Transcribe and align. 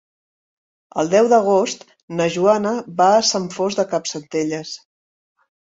El 1.01 1.11
deu 1.11 1.29
d'agost 1.33 1.85
na 2.21 2.27
Joana 2.37 2.73
va 3.03 3.11
a 3.21 3.21
Sant 3.35 3.47
Fost 3.59 3.85
de 3.85 3.89
Campsentelles. 3.95 4.77